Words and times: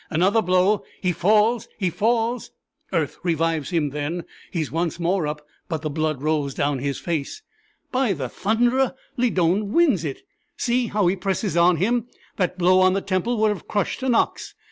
Another 0.09 0.41
blow 0.41 0.83
he 0.99 1.11
falls 1.11 1.67
he 1.77 1.91
falls!" 1.91 2.49
"Earth 2.91 3.19
revives 3.21 3.69
him 3.69 3.91
then. 3.91 4.23
He 4.49 4.61
is 4.61 4.71
once 4.71 4.99
more 4.99 5.27
up; 5.27 5.45
but 5.69 5.83
the 5.83 5.91
blood 5.91 6.23
rolls 6.23 6.55
down 6.55 6.79
his 6.79 6.97
face." 6.97 7.43
"By 7.91 8.13
the 8.13 8.27
Thunderer! 8.27 8.95
Lydon 9.15 9.71
wins 9.73 10.03
it. 10.03 10.23
See 10.57 10.87
how 10.87 11.05
he 11.05 11.15
presses 11.15 11.55
on 11.55 11.77
him! 11.77 12.07
That 12.37 12.57
blow 12.57 12.79
on 12.79 12.93
the 12.93 13.01
temple 13.01 13.37
would 13.37 13.49
have 13.49 13.67
crushed 13.67 14.01
an 14.01 14.15
ox! 14.15 14.55